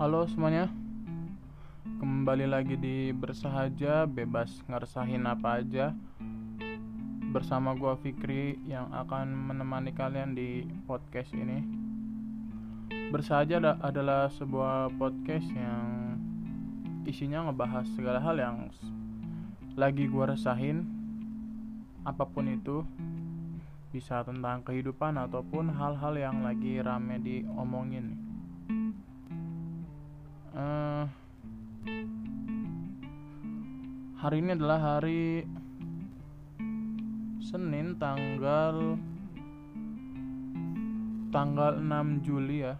Halo 0.00 0.24
semuanya. 0.24 0.64
Kembali 2.00 2.48
lagi 2.48 2.72
di 2.72 3.12
Bersahaja 3.12 4.08
Bebas 4.08 4.48
ngeresahin 4.64 5.28
apa 5.28 5.60
aja. 5.60 5.92
Bersama 7.28 7.76
gua 7.76 8.00
Fikri 8.00 8.56
Yang 8.64 8.88
akan 8.96 9.28
menemani 9.28 9.92
kalian 9.92 10.32
di 10.32 10.64
podcast 10.88 11.36
ini. 11.36 11.60
Bersahaja 13.12 13.60
ada- 13.60 13.76
adalah 13.84 14.32
sebuah 14.32 14.88
podcast 14.96 15.44
yang 15.52 16.16
Isinya 17.04 17.52
ngebahas 17.52 17.84
segala 17.92 18.24
hal 18.24 18.40
yang 18.40 18.72
Lagi 19.76 20.08
gua 20.08 20.32
resahin. 20.32 20.80
Apa 22.08 22.24
pun 22.24 22.48
itu 22.48 22.88
Bisa 23.92 24.24
tentang 24.24 24.64
kehidupan 24.64 25.20
ataupun 25.28 25.68
hal-hal 25.76 26.16
yang 26.16 26.40
lagi 26.40 26.80
rame 26.80 27.20
diomongin. 27.20 28.16
Eh, 28.16 28.29
hari 34.20 34.44
ini 34.44 34.52
adalah 34.52 35.00
hari 35.00 35.48
Senin 37.40 37.96
tanggal 37.96 39.00
tanggal 41.32 41.80
6 41.80 42.20
Juli 42.20 42.60
ya. 42.60 42.76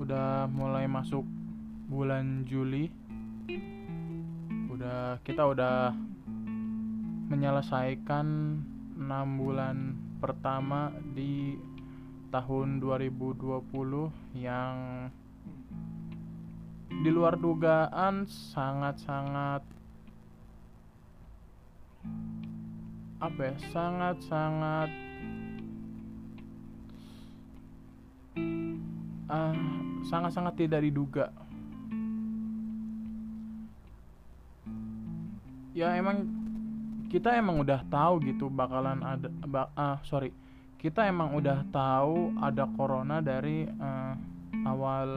Udah 0.00 0.48
mulai 0.48 0.88
masuk 0.88 1.28
bulan 1.92 2.48
Juli. 2.48 2.88
Udah 4.72 5.20
kita 5.28 5.44
udah 5.44 5.92
menyelesaikan 7.28 8.26
6 8.96 9.04
bulan 9.36 9.92
pertama 10.24 10.88
di 11.12 11.52
tahun 12.32 12.80
2020 12.80 14.40
yang 14.40 14.72
di 16.98 17.10
luar 17.14 17.38
dugaan 17.38 18.26
sangat-sangat 18.26 19.62
apa 23.18 23.40
ya? 23.42 23.54
Sangat-sangat 23.70 24.90
ah 29.30 29.54
sangat-sangat 30.06 30.54
tidak 30.58 30.80
diduga. 30.82 31.30
Ya 35.74 35.94
emang 35.94 36.26
kita 37.06 37.38
emang 37.38 37.62
udah 37.62 37.86
tahu 37.86 38.18
gitu 38.26 38.50
bakalan 38.50 38.98
ada 39.06 39.30
ba- 39.46 39.70
ah 39.78 40.02
sorry. 40.02 40.34
Kita 40.78 41.06
emang 41.06 41.34
udah 41.34 41.66
tahu 41.70 42.38
ada 42.38 42.66
corona 42.74 43.18
dari 43.18 43.66
eh, 43.66 44.14
awal 44.62 45.10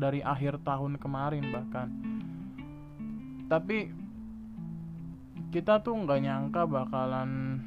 dari 0.00 0.24
akhir 0.24 0.64
tahun 0.64 0.96
kemarin 0.96 1.44
bahkan. 1.52 1.92
Tapi 3.52 3.92
kita 5.52 5.84
tuh 5.84 6.00
nggak 6.00 6.20
nyangka 6.24 6.62
bakalan 6.64 7.60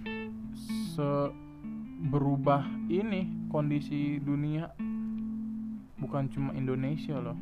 se 0.97 1.29
berubah 2.09 2.65
ini 2.89 3.29
kondisi 3.53 4.17
dunia. 4.17 4.73
Bukan 6.01 6.27
cuma 6.33 6.51
Indonesia 6.57 7.21
loh. 7.21 7.37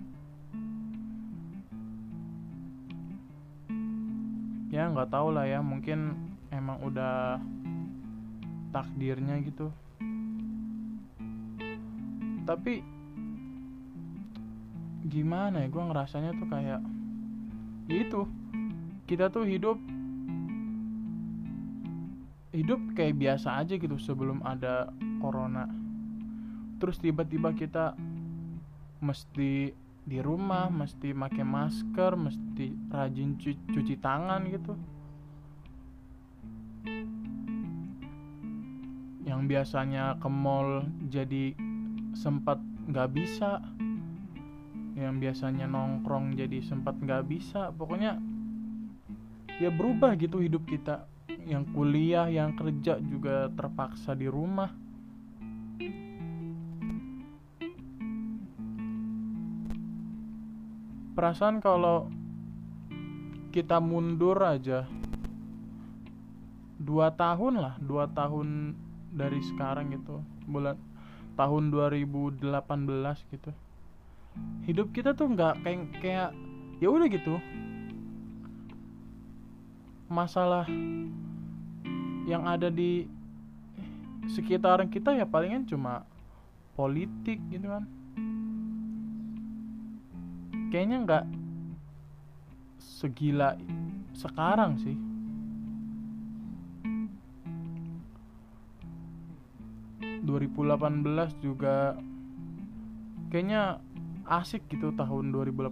Ya 4.69 4.91
nggak 4.91 5.09
tahu 5.09 5.31
lah 5.31 5.47
ya 5.47 5.63
mungkin 5.63 6.19
emang 6.51 6.83
udah 6.83 7.39
takdirnya 8.75 9.39
gitu. 9.43 9.71
Tapi 12.45 13.00
gimana 15.07 15.65
ya 15.65 15.67
gue 15.69 15.83
ngerasanya 15.83 16.31
tuh 16.37 16.47
kayak 16.49 16.81
ya 17.89 17.95
itu. 17.95 18.21
Kita 19.09 19.27
tuh 19.27 19.43
hidup 19.43 19.77
hidup 22.51 22.79
kayak 22.95 23.15
biasa 23.15 23.63
aja 23.63 23.79
gitu 23.79 23.95
sebelum 23.95 24.43
ada 24.43 24.91
corona. 25.23 25.67
Terus 26.77 26.99
tiba-tiba 26.99 27.55
kita 27.55 27.95
mesti 29.01 29.71
di 30.01 30.17
rumah 30.19 30.67
mesti 30.67 31.13
pakai 31.13 31.45
masker 31.45 32.11
mesti 32.17 32.91
rajin 32.91 33.37
cu- 33.39 33.65
cuci 33.71 33.95
tangan 34.01 34.41
gitu. 34.51 34.73
Yang 39.23 39.41
biasanya 39.47 40.19
ke 40.19 40.27
mall 40.27 40.85
jadi 41.07 41.55
sempat 42.17 42.59
nggak 42.91 43.09
bisa 43.15 43.63
yang 45.01 45.17
biasanya 45.17 45.65
nongkrong 45.65 46.37
jadi 46.37 46.61
sempat 46.61 47.01
nggak 47.01 47.25
bisa. 47.25 47.73
Pokoknya 47.73 48.21
ya 49.57 49.73
berubah 49.73 50.13
gitu 50.15 50.37
hidup 50.37 50.69
kita. 50.69 51.09
Yang 51.41 51.73
kuliah 51.73 52.29
yang 52.29 52.53
kerja 52.53 53.01
juga 53.01 53.49
terpaksa 53.49 54.13
di 54.13 54.29
rumah. 54.29 54.69
Perasaan 61.17 61.57
kalau 61.59 62.07
kita 63.51 63.81
mundur 63.83 64.39
aja 64.39 64.87
dua 66.81 67.13
tahun 67.13 67.59
lah 67.59 67.75
dua 67.83 68.05
tahun 68.13 68.77
dari 69.11 69.41
sekarang 69.41 69.97
gitu. 69.97 70.21
Bulan 70.45 70.77
tahun 71.35 71.73
2018 71.73 72.53
gitu 73.33 73.51
hidup 74.65 74.93
kita 74.95 75.11
tuh 75.17 75.31
nggak 75.31 75.63
kayak 75.65 75.79
kayak 75.99 76.29
ya 76.79 76.87
udah 76.87 77.07
gitu. 77.09 77.35
Masalah 80.11 80.67
yang 82.27 82.43
ada 82.45 82.67
di 82.67 83.07
sekitaran 84.29 84.87
kita 84.91 85.15
ya 85.17 85.25
palingan 85.25 85.65
cuma 85.65 86.05
politik 86.77 87.41
gitu 87.51 87.67
kan. 87.67 87.83
Kayaknya 90.71 90.97
nggak 91.03 91.25
segila 92.79 93.57
sekarang 94.15 94.77
sih. 94.79 94.95
Belas 101.01 101.33
juga 101.43 101.97
kayaknya 103.33 103.81
asik 104.27 104.65
gitu 104.69 104.93
tahun 104.93 105.31
2018 105.33 105.71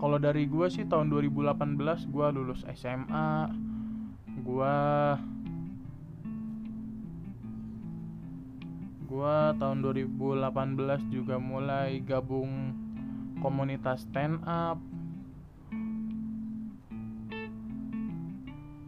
kalau 0.00 0.18
dari 0.20 0.44
gue 0.44 0.66
sih 0.68 0.84
tahun 0.84 1.08
2018 1.08 2.12
gue 2.12 2.26
lulus 2.34 2.62
SMA 2.76 3.48
gue 4.44 4.76
gue 9.14 9.36
tahun 9.62 9.78
2018 9.78 11.14
juga 11.14 11.38
mulai 11.38 12.02
gabung 12.02 12.74
komunitas 13.38 14.02
stand 14.08 14.42
up 14.42 14.82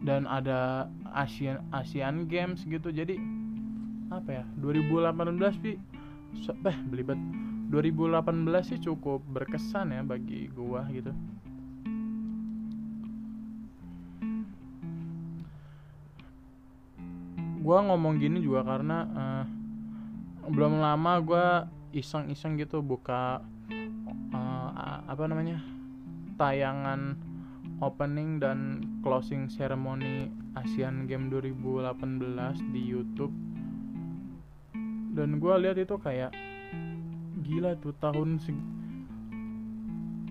dan 0.03 0.23
ada 0.23 0.87
Asian 1.11 1.59
Asian 1.75 2.31
Games 2.31 2.63
gitu. 2.63 2.91
Jadi 2.91 3.19
apa 4.07 4.39
ya 4.39 4.45
2018 4.63 5.35
sih 5.63 5.75
eh 6.45 6.77
belibet. 6.87 7.19
2018 7.67 8.63
sih 8.63 8.79
cukup 8.79 9.19
berkesan 9.27 9.91
ya 9.91 10.01
bagi 10.05 10.47
gua 10.55 10.87
gitu. 10.87 11.11
Gua 17.59 17.83
ngomong 17.83 18.15
gini 18.21 18.39
juga 18.39 18.63
karena 18.63 18.97
eh, 19.03 19.45
belum 20.47 20.79
lama 20.79 21.19
gua 21.19 21.45
iseng-iseng 21.91 22.55
gitu 22.55 22.79
buka 22.79 23.43
a- 24.31 25.01
apa 25.07 25.23
namanya 25.27 25.59
tayangan 26.39 27.19
opening 27.83 28.39
dan 28.41 28.81
closing 29.03 29.49
ceremony 29.51 30.31
Asian 30.57 31.05
Game 31.05 31.29
2018 31.29 32.73
di 32.73 32.81
YouTube 32.81 33.33
dan 35.17 35.41
gue 35.41 35.53
lihat 35.57 35.81
itu 35.81 35.97
kayak 35.97 36.29
gila 37.41 37.73
tuh 37.81 37.89
tahun 37.97 38.37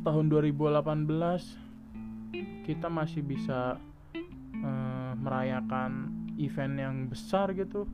tahun 0.06 0.24
2018 0.30 0.78
kita 2.62 2.86
masih 2.86 3.26
bisa 3.26 3.82
eh, 4.54 5.12
merayakan 5.18 6.14
event 6.38 6.74
yang 6.78 7.10
besar 7.10 7.50
gitu. 7.50 7.90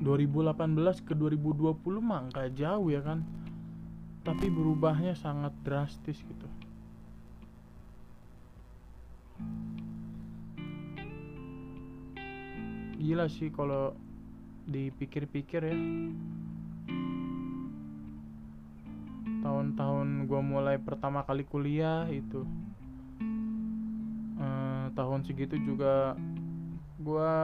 2018 0.00 0.56
ke 1.04 1.12
2020 1.12 1.76
mah 2.00 2.32
nggak 2.32 2.56
jauh 2.56 2.88
ya 2.92 3.00
kan 3.00 3.24
tapi 4.22 4.52
berubahnya 4.52 5.16
sangat 5.16 5.56
drastis 5.64 6.20
gitu 6.20 6.46
gila 13.06 13.30
sih 13.30 13.54
kalau 13.54 13.94
dipikir-pikir 14.66 15.62
ya. 15.62 15.78
Tahun-tahun 19.46 20.26
gue 20.26 20.40
mulai 20.42 20.74
pertama 20.82 21.22
kali 21.22 21.46
kuliah 21.46 22.02
itu 22.10 22.42
uh, 24.42 24.90
tahun 24.98 25.22
segitu 25.22 25.54
juga 25.54 26.18
gue 26.98 27.34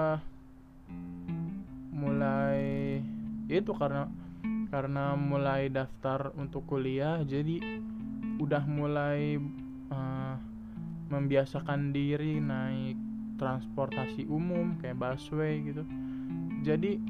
mulai 1.94 2.98
itu 3.46 3.70
karena 3.78 4.10
karena 4.66 5.14
mulai 5.14 5.70
daftar 5.70 6.34
untuk 6.34 6.66
kuliah. 6.66 7.22
Jadi 7.22 7.62
udah 8.42 8.66
mulai 8.66 9.38
uh, 9.94 10.34
membiasakan 11.06 11.94
diri 11.94 12.42
naik 12.42 13.01
transportasi 13.42 14.30
umum 14.30 14.78
kayak 14.78 14.94
busway 14.94 15.58
gitu. 15.66 15.82
Jadi 16.62 17.02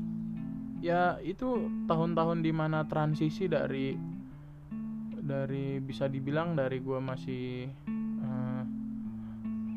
ya 0.80 1.20
itu 1.20 1.68
tahun-tahun 1.84 2.40
di 2.40 2.50
mana 2.56 2.88
transisi 2.88 3.44
dari 3.44 3.92
dari 5.22 5.76
bisa 5.78 6.08
dibilang 6.08 6.56
dari 6.56 6.80
gue 6.80 6.98
masih 6.98 7.68
uh, 8.24 8.64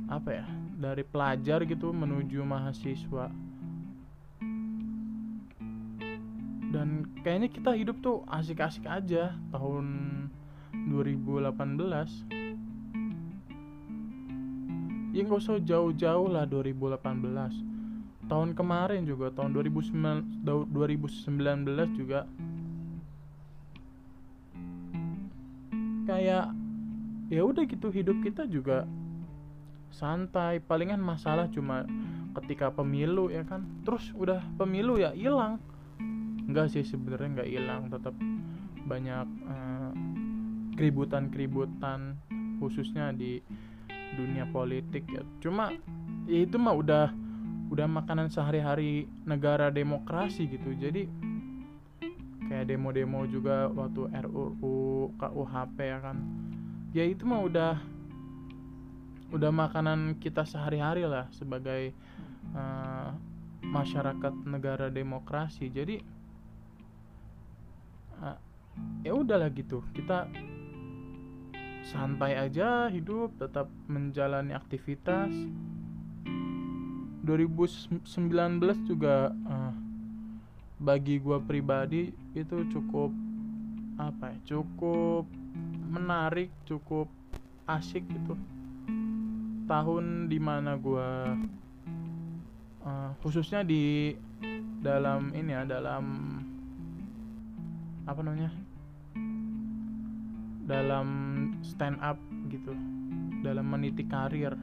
apa 0.07 0.30
ya 0.31 0.48
dari 0.80 1.04
pelajar 1.04 1.68
gitu 1.68 1.92
menuju 1.92 2.40
mahasiswa. 2.48 3.28
Dan 6.72 7.08
kayaknya 7.24 7.51
kita 7.51 7.72
hidup 7.75 8.00
tuh 8.04 8.24
asik-asik 8.28 8.84
aja 8.88 9.36
tahun 9.51 9.88
2018 10.92 12.45
ya 15.16 15.24
nggak 15.24 15.40
usah 15.40 15.64
jauh-jauh 15.64 16.28
lah 16.28 16.44
2018 16.44 17.00
tahun 18.26 18.58
kemarin 18.58 19.06
juga 19.06 19.30
tahun 19.30 19.54
2019 19.54 20.42
juga. 21.94 22.26
Kayak 26.06 26.54
ya 27.30 27.42
udah 27.42 27.64
gitu 27.66 27.90
hidup 27.90 28.18
kita 28.22 28.46
juga 28.50 28.86
santai. 29.94 30.62
Palingan 30.62 31.02
masalah 31.02 31.50
cuma 31.50 31.86
ketika 32.42 32.74
pemilu 32.74 33.30
ya 33.30 33.46
kan? 33.46 33.66
Terus 33.86 34.14
udah 34.18 34.42
pemilu 34.58 34.98
ya 35.02 35.14
hilang. 35.14 35.62
Enggak 36.46 36.74
sih 36.74 36.86
sebenarnya 36.86 37.42
nggak 37.42 37.50
hilang. 37.50 37.82
Tetap 37.90 38.14
banyak 38.86 39.28
uh, 39.50 39.94
keributan-keributan 40.78 42.18
khususnya 42.62 43.10
di 43.14 43.42
dunia 44.16 44.48
politik 44.50 45.04
ya. 45.12 45.22
Cuma 45.44 45.76
ya 46.26 46.40
itu 46.42 46.56
mah 46.58 46.74
udah 46.74 47.06
udah 47.70 47.88
makanan 47.90 48.32
sehari-hari 48.32 49.10
negara 49.28 49.70
demokrasi 49.70 50.48
gitu. 50.48 50.72
Jadi 50.74 51.06
kayak 52.46 52.70
demo-demo 52.70 53.26
juga 53.26 53.68
waktu 53.74 54.08
RUU 54.26 55.12
KUHP 55.18 55.78
ya 55.82 56.00
kan. 56.00 56.18
Ya 56.96 57.04
itu 57.04 57.28
mah 57.28 57.44
udah 57.44 57.74
udah 59.34 59.52
makanan 59.52 60.22
kita 60.22 60.46
sehari-hari 60.48 61.04
lah 61.04 61.28
sebagai 61.34 61.92
uh, 62.56 63.12
masyarakat 63.66 64.34
negara 64.46 64.88
demokrasi. 64.94 65.74
Jadi 65.74 66.00
uh, 68.22 68.38
ya 69.02 69.12
udahlah 69.18 69.50
gitu. 69.52 69.82
Kita 69.92 70.30
santai 71.86 72.34
aja 72.34 72.90
hidup 72.90 73.38
tetap 73.38 73.70
menjalani 73.86 74.58
aktivitas. 74.58 75.30
2019 77.26 78.06
juga 78.86 79.34
uh, 79.34 79.74
bagi 80.78 81.18
gue 81.18 81.42
pribadi 81.42 82.14
itu 82.38 82.58
cukup 82.70 83.10
apa 83.98 84.30
ya 84.30 84.38
cukup 84.54 85.26
menarik 85.90 86.54
cukup 86.66 87.10
asik 87.66 88.06
gitu. 88.06 88.38
Tahun 89.66 90.30
di 90.30 90.38
mana 90.38 90.78
gue 90.78 91.10
uh, 92.86 93.10
khususnya 93.26 93.66
di 93.66 94.14
dalam 94.86 95.34
ini 95.34 95.54
ya 95.54 95.66
dalam 95.66 96.06
apa 98.06 98.22
namanya 98.22 98.54
dalam 100.66 101.08
stand 101.66 101.98
up 102.00 102.22
gitu. 102.54 102.72
Dalam 103.42 103.66
meniti 103.66 104.06
karir. 104.06 104.54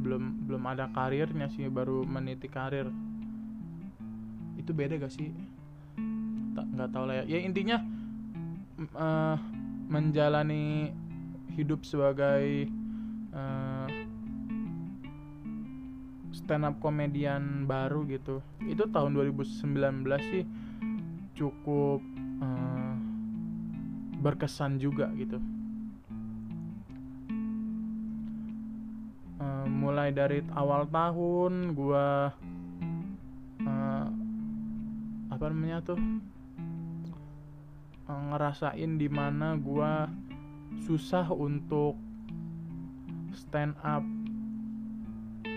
Belum 0.00 0.48
belum 0.48 0.64
ada 0.68 0.88
karirnya 0.92 1.48
sih 1.52 1.68
baru 1.68 2.04
meniti 2.08 2.48
karir. 2.48 2.88
Itu 4.56 4.72
beda 4.72 4.96
gak 4.96 5.12
sih? 5.12 5.28
Tak 6.56 6.66
nggak 6.72 6.90
tahu 6.92 7.04
lah 7.08 7.14
ya. 7.22 7.36
Ya 7.36 7.38
intinya 7.44 7.80
uh, 8.96 9.36
menjalani 9.88 10.92
hidup 11.54 11.84
sebagai 11.84 12.68
uh, 13.36 13.88
stand 16.32 16.64
up 16.64 16.76
komedian 16.80 17.68
baru 17.68 18.04
gitu. 18.08 18.40
Itu 18.64 18.88
tahun 18.88 19.16
2019 19.16 20.04
sih 20.32 20.44
cukup 21.34 22.00
uh, 22.40 22.94
berkesan 24.22 24.80
juga 24.80 25.10
gitu 25.18 25.42
mulai 29.74 30.14
dari 30.14 30.40
awal 30.54 30.86
tahun 30.86 31.74
gua 31.74 32.30
apa 35.44 35.50
namanya 35.50 35.82
tuh 35.82 36.00
eh, 38.06 38.22
ngerasain 38.32 38.96
di 38.96 39.12
mana 39.12 39.60
gue 39.60 39.92
susah 40.88 41.28
untuk 41.34 42.00
stand 43.36 43.74
up 43.84 44.00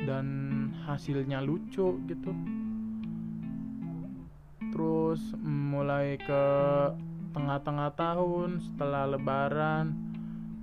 dan 0.04 0.28
hasilnya 0.84 1.40
lucu 1.40 2.04
gitu. 2.04 2.32
Terus 4.76 5.22
mulai 5.46 6.20
ke 6.20 6.44
tengah-tengah 7.32 7.96
tahun 7.96 8.60
setelah 8.60 9.08
lebaran 9.14 9.96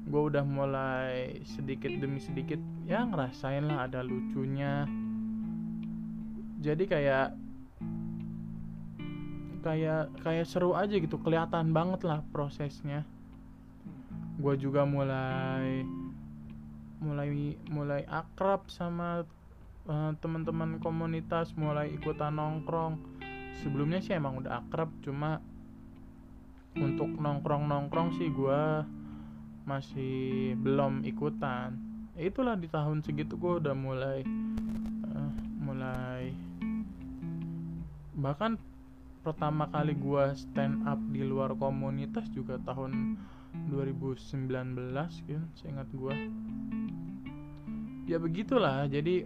gue 0.04 0.20
udah 0.20 0.44
mulai 0.44 1.40
sedikit 1.48 1.96
demi 1.96 2.20
sedikit 2.20 2.60
ya 2.84 3.00
ngerasain 3.08 3.64
lah 3.64 3.88
ada 3.88 4.05
lucunya. 4.05 4.84
Jadi 6.60 6.84
kayak 6.84 7.36
kayak 9.64 10.12
kayak 10.20 10.46
seru 10.48 10.76
aja 10.76 10.93
gitu 10.93 11.17
kelihatan 11.20 11.72
banget 11.72 12.05
lah 12.05 12.20
prosesnya. 12.32 13.08
Gue 14.36 14.60
juga 14.60 14.84
mulai 14.84 15.84
mulai 17.00 17.56
mulai 17.69 18.03
akrab 18.08 18.69
sama 18.72 19.24
uh, 19.88 20.12
teman-teman 20.20 20.81
komunitas 20.81 21.56
mulai 21.56 21.93
ikutan 21.93 22.36
nongkrong. 22.36 23.00
Sebelumnya 23.64 24.05
sih 24.05 24.17
emang 24.17 24.44
udah 24.44 24.60
akrab 24.60 24.93
cuma 25.00 25.41
untuk 26.76 27.08
nongkrong 27.17 27.64
nongkrong 27.70 28.19
sih 28.19 28.29
gue 28.29 28.62
masih 29.64 30.53
belum 30.60 31.06
ikutan 31.08 31.83
itulah 32.14 32.54
di 32.54 32.70
tahun 32.70 33.02
segitu 33.02 33.34
gue 33.34 33.58
udah 33.58 33.74
mulai 33.74 34.22
uh, 35.10 35.34
mulai 35.58 36.30
bahkan 38.14 38.54
pertama 39.26 39.66
kali 39.72 39.98
gue 39.98 40.24
stand 40.36 40.86
up 40.86 41.00
di 41.10 41.26
luar 41.26 41.56
komunitas 41.58 42.30
juga 42.30 42.60
tahun 42.62 43.18
2019 43.72 44.18
gitu 45.26 45.44
seingat 45.58 45.88
gue 45.90 46.14
ya 48.04 48.20
begitulah. 48.20 48.84
Jadi 48.88 49.24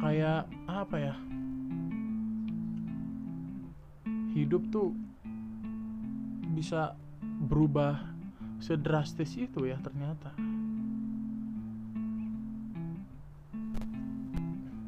kayak 0.00 0.48
apa 0.68 0.96
ya? 0.96 1.14
Hidup 4.36 4.68
tuh 4.68 4.92
bisa 6.52 6.96
berubah 7.48 8.15
sedrastis 8.60 9.36
itu 9.36 9.68
ya 9.68 9.76
ternyata. 9.80 10.32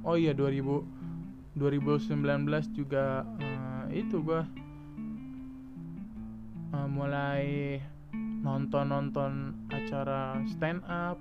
Oh 0.08 0.16
iya 0.16 0.32
2000 0.32 0.98
2019 1.58 2.08
juga 2.78 3.26
uh, 3.26 3.84
itu 3.90 4.22
gue 4.22 4.42
uh, 6.70 6.88
mulai 6.88 7.76
nonton-nonton 8.14 9.58
acara 9.74 10.38
stand 10.46 10.86
up 10.86 11.18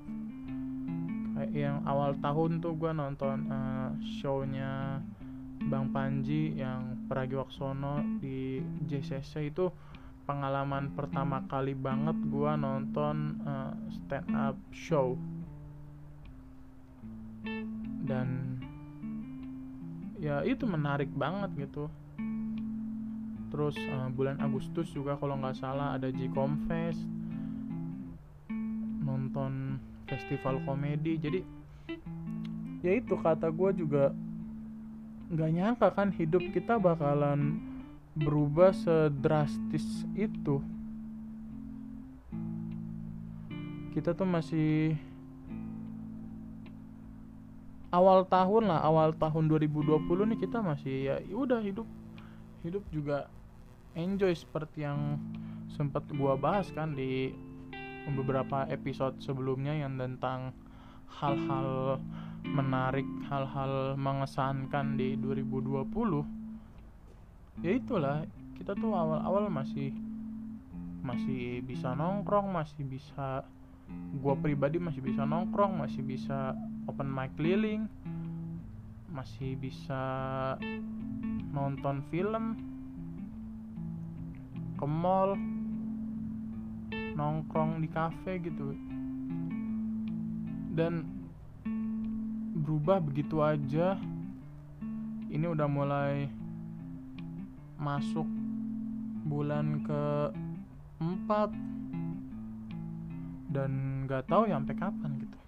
kayak 1.34 1.52
yang 1.54 1.82
awal 1.90 2.14
tahun 2.22 2.62
tuh 2.62 2.78
gue 2.78 2.94
nonton 2.94 3.50
uh, 3.50 3.90
shownya 4.22 5.02
Bang 5.68 5.90
Panji 5.90 6.54
yang 6.56 7.10
Pragiwaksono 7.10 8.22
di 8.22 8.62
JCC 8.86 9.52
itu 9.52 9.68
pengalaman 10.28 10.92
pertama 10.92 11.40
kali 11.48 11.72
banget 11.72 12.20
gue 12.28 12.52
nonton 12.60 13.40
uh, 13.48 13.72
stand 13.90 14.28
up 14.36 14.60
show. 14.76 15.16
Dan 18.04 18.60
ya 20.20 20.44
itu 20.44 20.68
menarik 20.68 21.08
banget 21.16 21.72
gitu. 21.72 21.88
Terus 23.48 23.80
uh, 23.88 24.12
bulan 24.12 24.44
Agustus 24.44 24.92
juga 24.92 25.16
kalau 25.16 25.40
nggak 25.40 25.56
salah 25.56 25.96
ada 25.96 26.12
Jcom 26.12 26.68
Fest. 26.68 27.00
Nonton 29.08 29.80
festival 30.12 30.60
komedi. 30.68 31.16
Jadi 31.16 31.40
ya 32.84 33.00
itu 33.00 33.16
kata 33.16 33.48
gue 33.48 33.72
juga 33.80 34.12
nggak 35.32 35.52
nyangka 35.56 35.88
kan 35.96 36.12
hidup 36.12 36.44
kita 36.52 36.76
bakalan 36.80 37.60
berubah 38.18 38.74
sedrastis 38.74 40.06
itu 40.18 40.62
kita 43.94 44.14
tuh 44.14 44.30
masih 44.30 44.94
awal 47.90 48.28
tahun 48.30 48.70
lah 48.70 48.82
awal 48.86 49.14
tahun 49.18 49.50
2020 49.50 49.98
nih 50.34 50.40
kita 50.42 50.62
masih 50.62 50.96
ya 51.10 51.16
udah 51.34 51.62
hidup 51.64 51.88
hidup 52.62 52.84
juga 52.94 53.30
enjoy 53.98 54.34
seperti 54.38 54.86
yang 54.86 55.18
sempat 55.74 56.06
gua 56.14 56.38
bahas 56.38 56.70
kan 56.74 56.94
di 56.94 57.34
beberapa 58.14 58.70
episode 58.70 59.20
sebelumnya 59.20 59.76
yang 59.76 60.00
tentang 60.00 60.56
hal-hal 61.12 62.00
menarik, 62.48 63.08
hal-hal 63.28 64.00
mengesankan 64.00 64.96
di 64.96 65.20
2020. 65.20 66.37
Ya 67.66 67.74
itulah, 67.74 68.22
kita 68.54 68.78
tuh 68.78 68.94
awal-awal 68.94 69.50
masih 69.50 69.90
masih 71.02 71.66
bisa 71.66 71.98
nongkrong, 71.98 72.54
masih 72.54 72.86
bisa 72.86 73.42
gua 74.20 74.36
pribadi 74.38 74.78
masih 74.78 75.02
bisa 75.02 75.24
nongkrong, 75.24 75.80
masih 75.80 76.04
bisa 76.04 76.54
open 76.86 77.10
mic 77.10 77.34
keliling, 77.34 77.90
masih 79.10 79.58
bisa 79.58 80.04
nonton 81.50 82.04
film 82.14 82.60
ke 84.78 84.86
mall 84.86 85.34
nongkrong 87.18 87.82
di 87.82 87.90
cafe 87.90 88.38
gitu. 88.38 88.78
Dan 90.78 91.10
berubah 92.62 93.02
begitu 93.02 93.42
aja. 93.42 93.98
Ini 95.28 95.44
udah 95.50 95.68
mulai 95.68 96.30
masuk 97.78 98.26
bulan 99.28 99.86
ke 99.86 100.04
empat 100.98 101.54
dan 103.54 104.04
nggak 104.06 104.26
tahu 104.26 104.50
ya 104.50 104.58
sampai 104.58 104.76
kapan 104.78 105.12
gitu. 105.22 105.40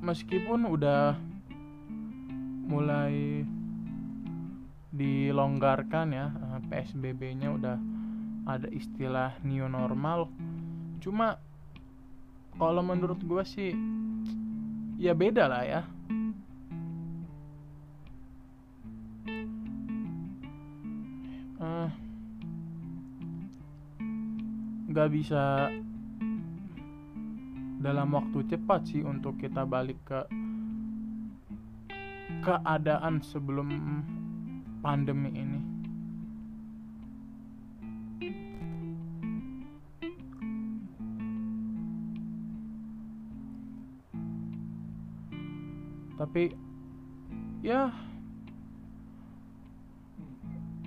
Meskipun 0.00 0.64
udah 0.64 1.14
mulai 2.70 3.44
dilonggarkan 4.90 6.06
ya 6.14 6.26
eh, 6.30 6.60
PSBB-nya 6.70 7.48
udah 7.54 7.76
ada 8.48 8.68
istilah 8.72 9.36
new 9.44 9.66
normal. 9.68 10.30
Cuma 11.02 11.36
kalau 12.58 12.82
menurut 12.82 13.20
gue 13.22 13.42
sih 13.46 13.70
ya 15.00 15.16
beda 15.16 15.48
lah 15.48 15.64
ya 15.64 15.80
eh, 21.64 21.88
nggak 24.92 25.08
bisa 25.08 25.72
dalam 27.80 28.12
waktu 28.12 28.44
cepat 28.44 28.80
sih 28.84 29.00
untuk 29.00 29.40
kita 29.40 29.64
balik 29.64 29.96
ke 30.04 30.20
keadaan 32.44 33.24
sebelum 33.24 33.68
pandemi 34.84 35.32
ini. 35.32 35.69
Tapi 46.20 46.52
ya 47.64 47.88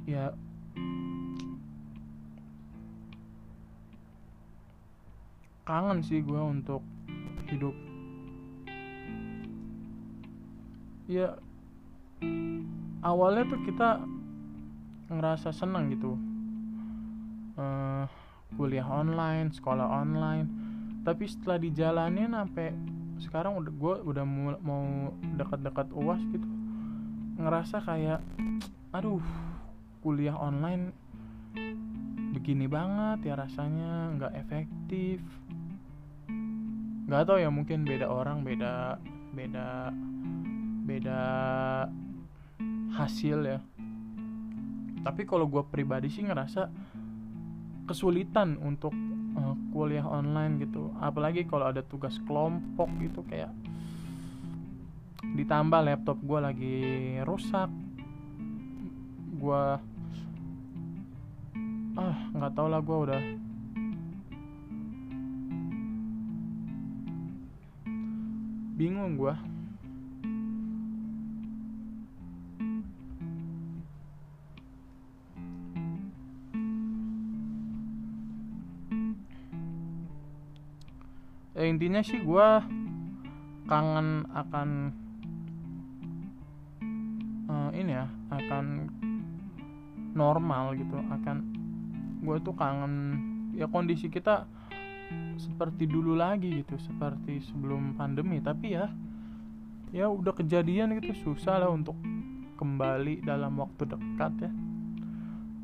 ya 0.06 0.30
kangen 5.66 6.06
sih 6.06 6.22
gue 6.22 6.38
untuk 6.38 6.86
hidup. 7.50 7.74
Ya 11.10 11.34
awalnya 13.02 13.50
tuh 13.50 13.62
kita 13.66 14.06
ngerasa 15.10 15.50
senang 15.50 15.90
gitu. 15.90 16.14
Uh, 17.58 18.06
kuliah 18.54 18.86
online 18.86 19.50
sekolah 19.50 19.90
online. 19.90 20.46
Tapi 21.02 21.26
setelah 21.26 21.58
dijalanin 21.58 22.38
sampai 22.38 22.93
sekarang 23.22 23.58
udah 23.58 23.74
gue 23.74 23.96
udah 24.10 24.26
mau, 24.62 25.14
dekat-dekat 25.38 25.90
uas 25.94 26.22
gitu 26.32 26.48
ngerasa 27.34 27.82
kayak 27.82 28.22
aduh 28.94 29.22
kuliah 30.06 30.38
online 30.38 30.94
begini 32.34 32.66
banget 32.66 33.30
ya 33.30 33.34
rasanya 33.38 34.18
nggak 34.18 34.34
efektif. 34.36 35.22
Nggak 37.06 37.24
tau 37.30 37.38
ya 37.38 37.54
mungkin 37.54 37.86
beda 37.86 38.10
orang 38.10 38.42
beda 38.42 38.98
beda 39.34 39.94
beda 40.84 41.22
hasil 42.98 43.38
ya. 43.46 43.60
Tapi 45.04 45.22
kalau 45.30 45.46
gue 45.46 45.64
pribadi 45.68 46.10
sih 46.10 46.26
ngerasa 46.26 46.68
kesulitan 47.86 48.58
untuk 48.60 48.96
uh, 49.38 49.56
kuliah 49.74 50.06
online 50.06 50.62
gitu. 50.62 50.94
Apalagi 51.02 51.46
kalau 51.46 51.70
ada 51.70 51.82
tugas 51.86 52.18
kelompok 52.26 52.90
gitu 53.02 53.22
kayak 53.28 53.52
ditambah 55.24 55.82
laptop 55.82 56.20
gue 56.20 56.40
lagi 56.40 56.80
rusak 57.24 57.72
gue 59.40 59.64
ah 61.98 62.18
nggak 62.36 62.54
tau 62.54 62.68
lah 62.70 62.82
gue 62.82 62.98
udah. 63.10 63.24
Bingung 68.74 69.16
gue 69.16 69.53
intinya 81.74 82.06
sih 82.06 82.22
gue 82.22 82.48
kangen 83.66 84.30
akan 84.30 84.70
uh, 87.50 87.70
ini 87.74 87.92
ya 87.98 88.06
akan 88.30 88.66
normal 90.14 90.78
gitu 90.78 91.02
akan 91.10 91.38
gue 92.22 92.38
tuh 92.46 92.54
kangen 92.54 92.94
ya 93.58 93.66
kondisi 93.66 94.08
kita 94.08 94.46
seperti 95.38 95.90
dulu 95.90 96.14
lagi 96.18 96.64
gitu 96.64 96.78
seperti 96.78 97.42
sebelum 97.50 97.98
pandemi. 97.98 98.40
Tapi 98.40 98.68
ya 98.74 98.88
ya 99.94 100.10
udah 100.10 100.34
kejadian 100.34 100.98
gitu 101.02 101.14
susah 101.26 101.62
lah 101.62 101.70
untuk 101.70 101.98
kembali 102.58 103.26
dalam 103.26 103.58
waktu 103.58 103.90
dekat 103.90 104.34
ya. 104.50 104.52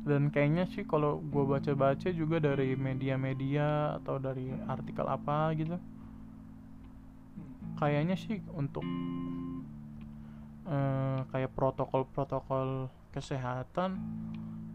Dan 0.00 0.32
kayaknya 0.32 0.64
sih 0.72 0.88
kalau 0.88 1.20
gue 1.20 1.44
baca-baca 1.44 2.08
juga 2.10 2.40
dari 2.40 2.72
media-media 2.72 4.00
atau 4.00 4.16
dari 4.16 4.48
artikel 4.64 5.04
apa 5.04 5.52
gitu 5.54 5.76
kayaknya 7.78 8.16
sih 8.18 8.42
untuk 8.54 8.82
uh, 10.66 11.20
kayak 11.30 11.52
protokol-protokol 11.54 12.90
kesehatan 13.10 13.98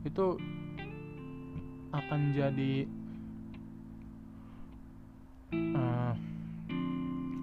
itu 0.03 0.37
akan 1.95 2.19
jadi 2.35 2.73
uh, 5.55 6.13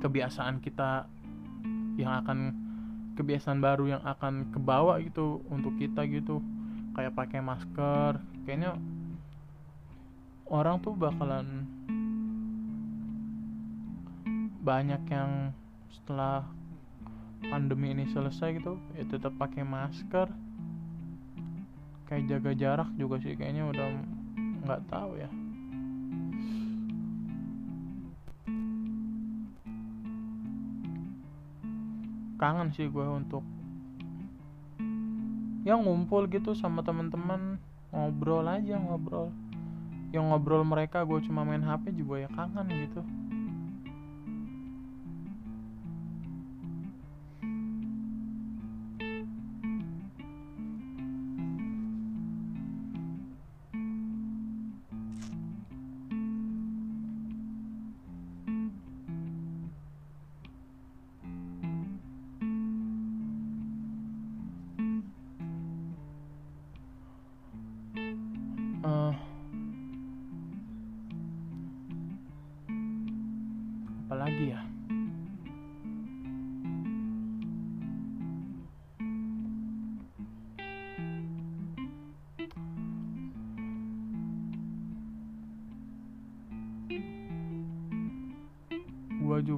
kebiasaan 0.05 0.61
kita 0.61 1.09
yang 1.97 2.25
akan 2.25 2.39
kebiasaan 3.17 3.61
baru 3.61 3.97
yang 3.97 4.03
akan 4.05 4.53
kebawa 4.53 5.01
gitu 5.01 5.45
untuk 5.53 5.77
kita 5.77 6.05
gitu. 6.09 6.41
Kayak 6.93 7.17
pakai 7.17 7.41
masker. 7.41 8.21
Kayaknya 8.45 8.77
orang 10.53 10.81
tuh 10.85 10.93
bakalan 10.93 11.65
banyak 14.63 15.03
yang 15.11 15.51
setelah 15.91 16.47
pandemi 17.43 17.91
ini 17.91 18.07
selesai 18.07 18.63
gitu 18.63 18.79
ya 18.95 19.03
tetap 19.11 19.35
pakai 19.35 19.67
masker. 19.67 20.31
Kayak 22.07 22.25
jaga 22.31 22.51
jarak 22.55 22.91
juga 22.95 23.19
sih 23.19 23.35
kayaknya 23.35 23.67
udah 23.67 23.87
nggak 24.63 24.83
tahu 24.87 25.19
ya. 25.19 25.31
Kangen 32.39 32.71
sih 32.75 32.87
gue 32.87 33.07
untuk 33.07 33.43
ya 35.63 35.79
ngumpul 35.79 36.27
gitu 36.31 36.55
sama 36.55 36.87
teman-teman 36.87 37.59
ngobrol 37.91 38.47
aja 38.47 38.79
ngobrol. 38.79 39.35
Yang 40.15 40.25
ngobrol 40.31 40.63
mereka 40.63 41.03
gue 41.03 41.19
cuma 41.27 41.43
main 41.43 41.63
HP 41.67 41.99
juga 41.99 42.23
ya 42.23 42.31
kangen 42.31 42.71
gitu. 42.71 43.03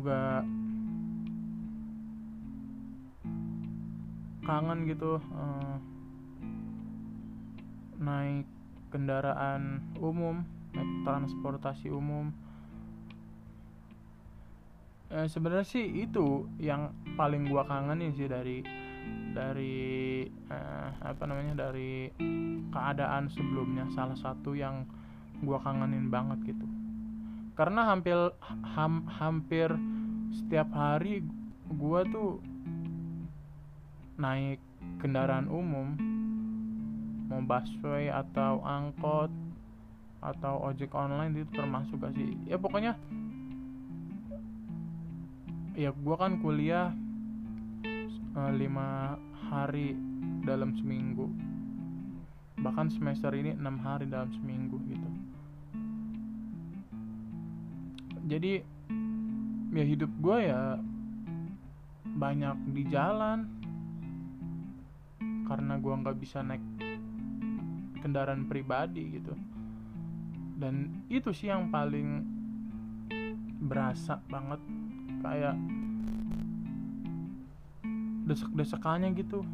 Juga 0.05 0.45
kangen 4.45 4.85
gitu 4.85 5.17
eh, 5.17 5.77
naik 8.05 8.45
kendaraan 8.93 9.81
umum 9.97 10.45
naik 10.77 10.93
transportasi 11.09 11.89
umum. 11.89 12.37
Eh, 15.09 15.25
sebenarnya 15.25 15.65
sih 15.65 15.89
itu 16.05 16.53
yang 16.61 16.93
paling 17.17 17.49
gua 17.49 17.65
kangenin 17.65 18.13
sih 18.13 18.29
dari 18.29 18.61
dari 19.33 20.29
eh, 20.29 20.89
apa 21.01 21.25
namanya 21.25 21.65
dari 21.65 22.13
keadaan 22.69 23.33
sebelumnya. 23.33 23.89
Salah 23.97 24.21
satu 24.21 24.53
yang 24.53 24.85
gua 25.41 25.65
kangenin 25.65 26.13
banget 26.13 26.53
gitu 26.53 26.84
karena 27.55 27.87
hampir 27.87 28.19
ham- 28.75 29.07
hampir 29.07 29.71
setiap 30.35 30.67
hari 30.75 31.23
gua 31.79 32.03
tuh 32.03 32.43
naik 34.19 34.59
kendaraan 34.99 35.47
umum. 35.47 35.95
Mau 37.31 37.41
busway 37.47 38.11
atau 38.11 38.59
angkot 38.67 39.31
atau 40.19 40.67
ojek 40.67 40.91
online 40.93 41.41
itu 41.41 41.51
termasuk 41.55 42.03
gak 42.03 42.15
sih? 42.19 42.35
Ya 42.51 42.59
pokoknya 42.59 42.99
ya 45.79 45.95
gua 45.95 46.17
kan 46.19 46.43
kuliah 46.43 46.91
eh, 48.35 48.53
lima 48.59 49.15
hari 49.47 49.95
dalam 50.43 50.75
seminggu. 50.75 51.31
Bahkan 52.59 52.91
semester 52.91 53.31
ini 53.31 53.55
enam 53.55 53.79
hari 53.79 54.11
dalam 54.11 54.31
seminggu 54.35 54.79
gitu 54.91 55.14
jadi 58.25 58.65
ya 59.75 59.85
hidup 59.85 60.09
gua 60.21 60.39
ya 60.41 60.63
banyak 62.15 62.57
di 62.73 62.83
jalan. 62.89 63.49
Karena 65.45 65.77
gua 65.77 66.01
nggak 66.01 66.19
bisa 66.19 66.41
naik 66.41 66.65
kendaraan 68.01 68.49
pribadi 68.49 69.21
gitu. 69.21 69.37
Dan 70.57 71.05
itu 71.13 71.35
sih 71.37 71.53
yang 71.53 71.69
paling 71.69 72.25
berasa 73.61 74.21
banget. 74.33 74.61
Kayak 75.21 75.57
desek-desekannya 78.25 79.13
gitu. 79.21 79.45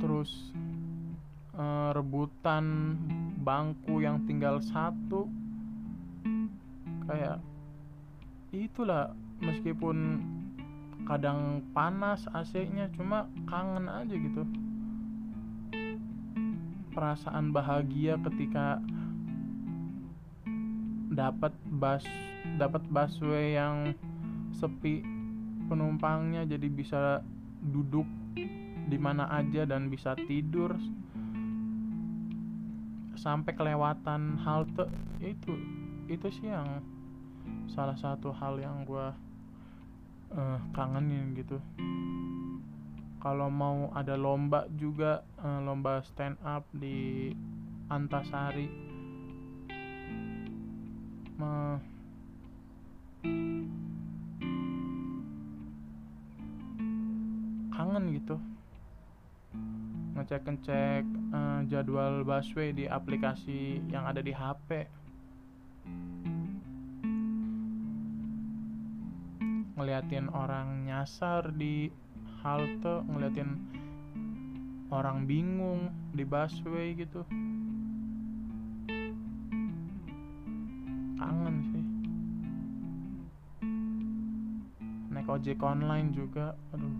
Terus 0.00 0.56
eh, 1.52 1.90
rebutan 1.92 2.96
bangku 3.40 4.00
yang 4.00 4.24
tinggal 4.24 4.64
satu 4.64 5.39
kayak 7.10 7.42
itulah 8.54 9.10
meskipun 9.42 10.22
kadang 11.10 11.66
panas 11.74 12.22
AC-nya 12.30 12.86
cuma 12.94 13.26
kangen 13.50 13.90
aja 13.90 14.14
gitu. 14.14 14.46
Perasaan 16.94 17.50
bahagia 17.50 18.14
ketika 18.30 18.78
dapat 21.10 21.50
bus 21.82 22.06
dapat 22.62 22.82
busway 22.86 23.58
yang 23.58 23.90
sepi 24.54 25.02
penumpangnya 25.66 26.46
jadi 26.46 26.66
bisa 26.70 27.02
duduk 27.74 28.06
di 28.86 28.98
mana 28.98 29.26
aja 29.34 29.66
dan 29.66 29.90
bisa 29.90 30.14
tidur. 30.14 30.78
Sampai 33.18 33.52
kelewatan 33.58 34.38
halte 34.46 34.86
itu 35.18 35.58
itu 36.10 36.26
sih 36.34 36.50
yang 36.50 36.82
salah 37.70 37.96
satu 37.96 38.34
hal 38.34 38.58
yang 38.58 38.82
gua 38.84 39.14
eh, 40.34 40.58
kangenin 40.74 41.34
gitu. 41.38 41.58
Kalau 43.20 43.52
mau 43.52 43.92
ada 43.92 44.16
lomba 44.16 44.64
juga 44.74 45.22
eh, 45.40 45.60
lomba 45.62 46.02
stand 46.02 46.36
up 46.42 46.64
di 46.72 47.30
Antasari. 47.90 48.68
Me- 51.40 51.80
kangen 57.72 58.04
gitu. 58.12 58.36
Ngecek 60.16 60.42
ngecek 60.44 61.04
eh, 61.08 61.60
jadwal 61.72 62.22
busway 62.28 62.76
di 62.76 62.84
aplikasi 62.84 63.80
yang 63.88 64.04
ada 64.04 64.20
di 64.20 64.36
HP 64.36 64.99
ngeliatin 69.80 70.28
orang 70.36 70.84
nyasar 70.84 71.56
di 71.56 71.88
halte 72.44 73.00
ngeliatin 73.08 73.56
orang 74.92 75.24
bingung 75.24 75.88
di 76.12 76.20
busway 76.20 76.92
gitu. 77.00 77.24
Kangen 81.16 81.56
sih. 81.72 81.84
Naik 85.08 85.32
ojek 85.32 85.64
online 85.64 86.12
juga 86.12 86.52
aduh. 86.76 86.96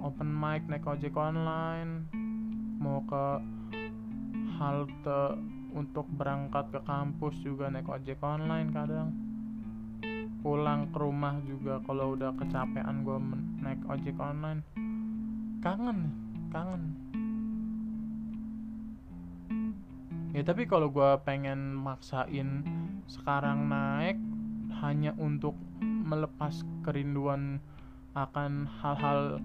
Open 0.00 0.32
mic 0.32 0.64
naik 0.64 0.88
ojek 0.88 1.12
online 1.12 2.08
mau 2.80 3.04
ke 3.04 3.26
halte 4.56 5.47
untuk 5.72 6.08
berangkat 6.08 6.72
ke 6.72 6.80
kampus 6.84 7.36
juga 7.44 7.68
naik 7.68 7.88
ojek 7.88 8.20
online 8.24 8.70
kadang. 8.72 9.10
Pulang 10.40 10.88
ke 10.94 10.98
rumah 11.02 11.36
juga 11.44 11.82
kalau 11.84 12.14
udah 12.14 12.32
kecapean 12.38 13.04
gue 13.04 13.18
naik 13.60 13.82
ojek 13.90 14.16
online. 14.16 14.62
Kangen 15.60 16.14
kangen. 16.48 16.82
Ya 20.32 20.42
tapi 20.46 20.64
kalau 20.70 20.88
gue 20.88 21.10
pengen 21.26 21.74
maksain 21.74 22.62
sekarang 23.10 23.66
naik 23.66 24.16
hanya 24.78 25.12
untuk 25.18 25.58
melepas 25.80 26.62
kerinduan 26.86 27.58
akan 28.14 28.64
hal-hal 28.80 29.42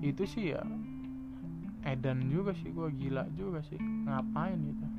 itu 0.00 0.24
sih 0.24 0.54
ya. 0.56 0.62
Edan 1.86 2.30
juga 2.30 2.54
sih 2.54 2.70
gue 2.70 2.88
gila 2.94 3.26
juga 3.34 3.60
sih. 3.66 3.78
Ngapain 3.78 4.58
gitu 4.62 4.95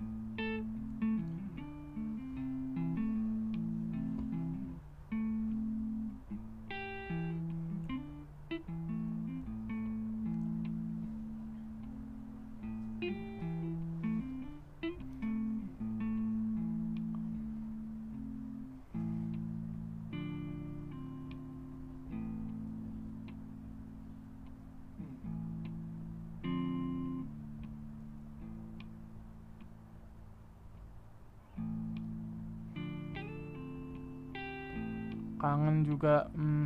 kangen 35.38 35.86
juga 35.86 36.26
hmm, 36.34 36.66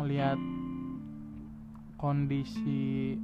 ngelihat 0.00 0.40
kondisi 2.00 3.16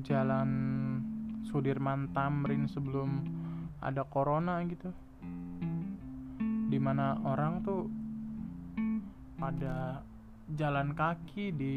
jalan 0.00 0.50
Sudirman 1.48 2.12
Tamrin 2.12 2.68
sebelum 2.68 3.24
ada 3.80 4.04
corona 4.04 4.60
gitu. 4.64 4.92
Di 6.68 6.76
mana 6.76 7.16
orang 7.24 7.64
tuh 7.64 7.88
pada 9.40 10.04
jalan 10.56 10.92
kaki 10.96 11.52
di 11.52 11.76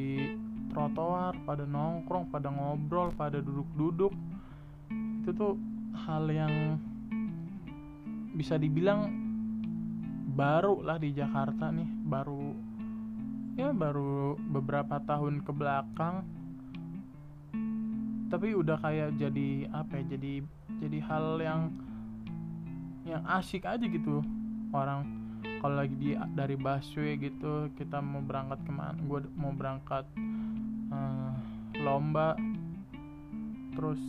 trotoar 0.72 1.36
pada 1.44 1.68
nongkrong 1.68 2.32
pada 2.32 2.48
ngobrol 2.52 3.12
pada 3.16 3.40
duduk-duduk. 3.40 4.14
Itu 5.24 5.30
tuh 5.36 5.56
hal 6.08 6.28
yang 6.32 6.80
bisa 8.42 8.58
dibilang 8.58 9.06
baru 10.34 10.82
lah 10.82 10.98
di 10.98 11.14
Jakarta 11.14 11.70
nih 11.70 11.86
baru 12.10 12.58
ya 13.54 13.70
baru 13.70 14.34
beberapa 14.50 14.98
tahun 15.06 15.46
ke 15.46 15.52
belakang. 15.54 16.26
Tapi 18.34 18.58
udah 18.58 18.82
kayak 18.82 19.22
jadi 19.22 19.70
apa 19.70 20.02
ya 20.02 20.18
jadi 20.18 20.34
jadi 20.82 20.98
hal 21.06 21.38
yang 21.38 21.62
yang 23.06 23.22
asik 23.30 23.70
aja 23.70 23.86
gitu 23.86 24.26
orang. 24.74 25.06
Kalau 25.62 25.78
lagi 25.78 25.94
di 25.94 26.18
dari 26.34 26.58
busway 26.58 27.22
gitu 27.22 27.70
kita 27.78 28.02
mau 28.02 28.26
berangkat 28.26 28.66
ke 28.66 28.74
mana 28.74 28.98
gue 29.06 29.22
mau 29.38 29.54
berangkat 29.54 30.10
uh, 30.90 31.38
lomba 31.86 32.34
terus 33.78 34.02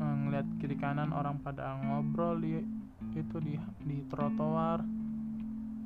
uh, 0.00 0.16
ngeliat 0.24 0.48
kiri 0.64 0.80
kanan 0.80 1.12
orang 1.12 1.36
pada 1.44 1.76
ngobrol 1.84 2.40
di 2.40 2.75
itu 3.16 3.36
di 3.40 3.54
di 3.88 4.04
trotoar 4.12 4.84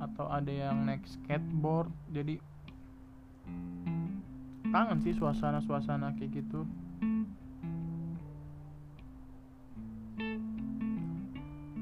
atau 0.00 0.26
ada 0.26 0.50
yang 0.50 0.88
naik 0.88 1.04
skateboard. 1.06 1.92
Jadi 2.10 2.40
kangen 4.70 4.98
sih 5.02 5.14
suasana-suasana 5.14 6.16
kayak 6.18 6.42
gitu. 6.42 6.66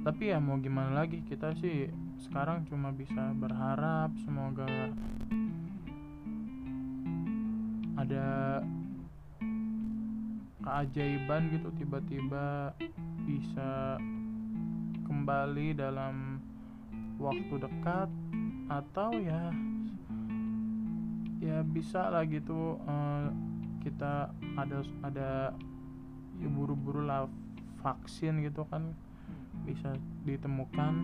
Tapi 0.02 0.32
ya 0.32 0.40
mau 0.40 0.56
gimana 0.56 1.04
lagi 1.04 1.20
kita 1.28 1.52
sih 1.61 1.88
sekarang 2.28 2.64
cuma 2.66 2.90
bisa 2.90 3.30
berharap 3.37 4.11
semoga 4.24 4.66
ada 7.98 8.28
keajaiban 10.64 11.50
gitu 11.52 11.68
tiba-tiba 11.76 12.72
bisa 13.26 14.00
kembali 15.08 15.74
dalam 15.74 16.38
waktu 17.16 17.54
dekat 17.56 18.10
atau 18.68 19.10
ya 19.16 19.50
ya 21.40 21.64
bisa 21.64 22.12
lah 22.12 22.28
gitu 22.28 22.76
uh, 22.84 23.32
kita 23.80 24.28
ada 24.54 24.78
ada 25.00 25.30
ya 26.38 26.48
buru-buru 26.52 27.02
lah 27.02 27.26
vaksin 27.80 28.44
gitu 28.44 28.68
kan 28.68 28.92
bisa 29.64 29.94
ditemukan. 30.24 30.94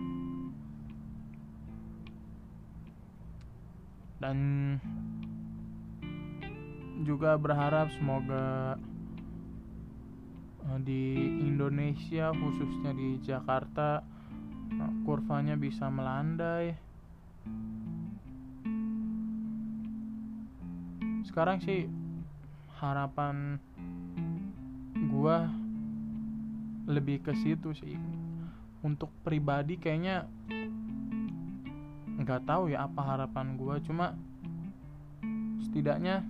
Dan 4.15 4.37
juga 7.03 7.35
berharap 7.35 7.91
semoga 7.93 8.79
di 10.81 11.15
Indonesia 11.45 12.33
khususnya 12.33 12.91
di 12.91 13.21
Jakarta 13.21 14.01
uh, 14.75 14.93
kurvanya 15.05 15.55
bisa 15.55 15.87
melandai. 15.87 16.73
Sekarang 21.25 21.61
sih 21.61 21.85
harapan 22.81 23.61
gua 25.11 25.47
lebih 26.89 27.21
ke 27.21 27.33
situ 27.37 27.71
sih. 27.77 27.95
Untuk 28.85 29.09
pribadi 29.25 29.81
kayaknya 29.81 30.29
nggak 32.15 32.45
tahu 32.45 32.73
ya 32.73 32.85
apa 32.89 33.01
harapan 33.05 33.57
gua. 33.57 33.77
Cuma 33.81 34.17
setidaknya 35.65 36.23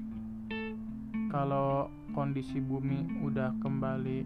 kalau 1.30 1.92
kondisi 2.16 2.64
bumi 2.64 3.28
udah 3.28 3.52
kembali 3.60 4.24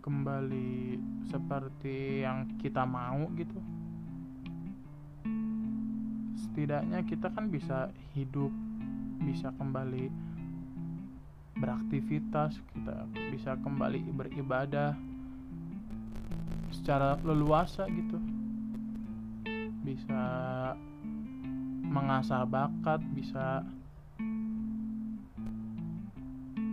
kembali 0.00 0.96
seperti 1.28 2.24
yang 2.24 2.48
kita 2.56 2.88
mau 2.88 3.28
gitu. 3.36 3.60
Setidaknya 6.40 7.04
kita 7.04 7.28
kan 7.28 7.52
bisa 7.52 7.92
hidup 8.16 8.48
bisa 9.20 9.52
kembali 9.60 10.08
beraktivitas 11.60 12.58
kita 12.72 13.04
bisa 13.32 13.56
kembali 13.60 14.00
beribadah 14.08 14.96
secara 16.72 17.20
leluasa 17.20 17.84
gitu. 17.92 18.16
Bisa 19.84 20.24
mengasah 21.84 22.48
bakat 22.48 23.04
bisa 23.12 23.60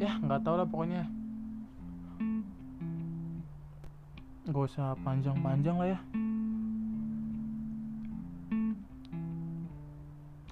ya 0.02 0.18
nggak 0.18 0.42
tau 0.42 0.58
lah 0.58 0.66
pokoknya. 0.66 1.06
Gak 4.50 4.66
usah 4.74 4.98
panjang-panjang 5.06 5.78
lah 5.78 5.88
ya. 5.94 6.00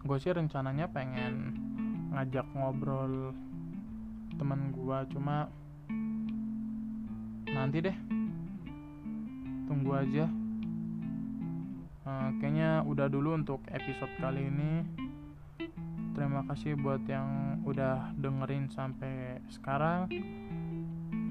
Gue 0.05 0.17
sih 0.21 0.29
rencananya 0.29 0.85
pengen 0.93 1.57
ngajak 2.13 2.45
ngobrol 2.53 3.33
teman 4.37 4.71
gua 4.71 5.03
cuma 5.09 5.49
nanti 7.49 7.81
deh. 7.81 7.97
Tunggu 9.65 9.91
aja. 9.97 10.25
Uh, 12.05 12.29
kayaknya 12.41 12.85
udah 12.85 13.05
dulu 13.09 13.37
untuk 13.37 13.61
episode 13.69 14.09
kali 14.17 14.49
ini 14.49 14.81
terima 16.19 16.43
kasih 16.51 16.75
buat 16.75 16.99
yang 17.07 17.63
udah 17.63 18.11
dengerin 18.19 18.67
sampai 18.75 19.39
sekarang. 19.55 20.11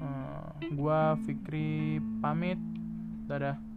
Uh, 0.01 0.49
gua 0.73 1.13
Fikri 1.29 2.01
pamit. 2.17 2.57
Dadah 3.29 3.68